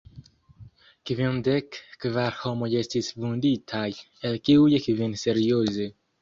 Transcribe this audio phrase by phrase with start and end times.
[1.09, 3.83] Kvindek kvar homoj estis vunditaj,
[4.31, 5.89] el kiuj kvin serioze.